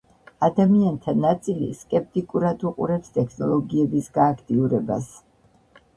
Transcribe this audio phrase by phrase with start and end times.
[0.45, 5.13] ადამიანთა ნაწილი სკეპტიკურად უყურებს ტექნოლოგიების გააქტიურებას